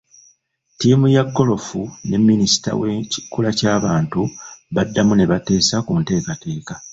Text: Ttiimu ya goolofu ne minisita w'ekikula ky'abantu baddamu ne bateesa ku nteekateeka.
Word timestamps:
Ttiimu 0.73 1.05
ya 1.15 1.23
goolofu 1.33 1.81
ne 2.07 2.17
minisita 2.27 2.71
w'ekikula 2.79 3.49
ky'abantu 3.59 4.21
baddamu 4.75 5.13
ne 5.15 5.25
bateesa 5.31 5.75
ku 5.85 5.91
nteekateeka. 5.99 6.73